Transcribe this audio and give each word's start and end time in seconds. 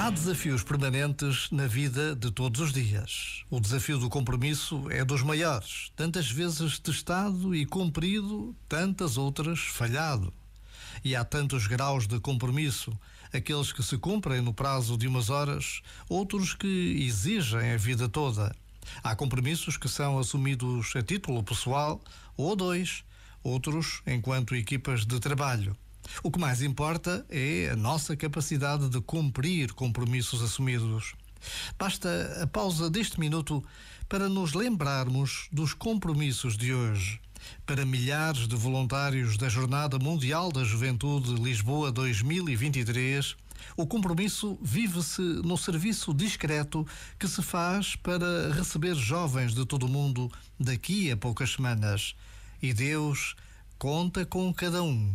Há 0.00 0.10
desafios 0.10 0.62
permanentes 0.62 1.50
na 1.50 1.66
vida 1.66 2.14
de 2.14 2.30
todos 2.30 2.60
os 2.60 2.72
dias. 2.72 3.42
O 3.50 3.58
desafio 3.58 3.98
do 3.98 4.08
compromisso 4.08 4.88
é 4.90 5.04
dos 5.04 5.22
maiores, 5.22 5.90
tantas 5.96 6.30
vezes 6.30 6.78
testado 6.78 7.52
e 7.52 7.66
cumprido, 7.66 8.54
tantas 8.68 9.18
outras 9.18 9.58
falhado. 9.58 10.32
E 11.04 11.16
há 11.16 11.24
tantos 11.24 11.66
graus 11.66 12.06
de 12.06 12.20
compromisso, 12.20 12.96
aqueles 13.32 13.72
que 13.72 13.82
se 13.82 13.98
cumprem 13.98 14.40
no 14.40 14.54
prazo 14.54 14.96
de 14.96 15.08
umas 15.08 15.30
horas, 15.30 15.82
outros 16.08 16.54
que 16.54 17.04
exigem 17.04 17.72
a 17.72 17.76
vida 17.76 18.08
toda. 18.08 18.54
Há 19.02 19.16
compromissos 19.16 19.76
que 19.76 19.88
são 19.88 20.16
assumidos 20.16 20.94
a 20.94 21.02
título 21.02 21.42
pessoal 21.42 22.00
ou 22.36 22.54
dois, 22.54 23.02
outros 23.42 24.00
enquanto 24.06 24.54
equipas 24.54 25.04
de 25.04 25.18
trabalho. 25.18 25.76
O 26.22 26.30
que 26.30 26.38
mais 26.38 26.62
importa 26.62 27.24
é 27.28 27.70
a 27.70 27.76
nossa 27.76 28.16
capacidade 28.16 28.88
de 28.88 29.00
cumprir 29.00 29.72
compromissos 29.72 30.42
assumidos. 30.42 31.14
Basta 31.78 32.40
a 32.42 32.46
pausa 32.46 32.90
deste 32.90 33.20
minuto 33.20 33.64
para 34.08 34.28
nos 34.28 34.54
lembrarmos 34.54 35.48
dos 35.52 35.74
compromissos 35.74 36.56
de 36.56 36.74
hoje. 36.74 37.20
Para 37.64 37.84
milhares 37.84 38.48
de 38.48 38.56
voluntários 38.56 39.36
da 39.36 39.48
Jornada 39.48 39.98
Mundial 39.98 40.50
da 40.50 40.64
Juventude 40.64 41.34
Lisboa 41.34 41.92
2023, 41.92 43.36
o 43.76 43.86
compromisso 43.86 44.58
vive-se 44.60 45.20
no 45.20 45.56
serviço 45.56 46.12
discreto 46.12 46.86
que 47.18 47.28
se 47.28 47.42
faz 47.42 47.96
para 47.96 48.52
receber 48.52 48.94
jovens 48.94 49.54
de 49.54 49.64
todo 49.64 49.84
o 49.84 49.88
mundo 49.88 50.30
daqui 50.58 51.10
a 51.10 51.16
poucas 51.16 51.52
semanas. 51.52 52.14
E 52.60 52.72
Deus 52.72 53.36
conta 53.78 54.26
com 54.26 54.52
cada 54.52 54.82
um. 54.82 55.14